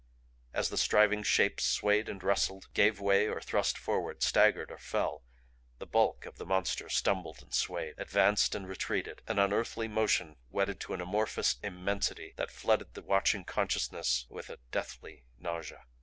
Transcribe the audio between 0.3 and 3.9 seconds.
As the striving Shapes swayed and wrestled, gave way or thrust